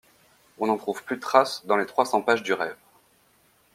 [0.57, 2.75] On n'en trouve plus trace dans les trois cents pages du Rêve.